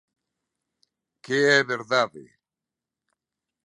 [1.23, 2.23] Que é verdade.